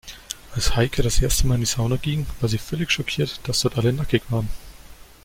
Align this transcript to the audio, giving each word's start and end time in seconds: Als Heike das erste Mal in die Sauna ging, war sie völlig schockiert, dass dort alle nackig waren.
Als 0.55 0.75
Heike 0.75 1.03
das 1.03 1.21
erste 1.21 1.45
Mal 1.45 1.53
in 1.53 1.59
die 1.61 1.67
Sauna 1.67 1.95
ging, 1.97 2.25
war 2.39 2.49
sie 2.49 2.57
völlig 2.57 2.89
schockiert, 2.89 3.39
dass 3.43 3.59
dort 3.61 3.77
alle 3.77 3.93
nackig 3.93 4.23
waren. 4.29 4.49